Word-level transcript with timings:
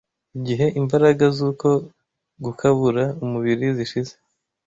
igihe 0.37 0.65
imbaraga 0.79 1.25
z’uko 1.35 1.67
gukabura 2.43 3.03
umubiri 3.23 3.65
zishize. 3.77 4.13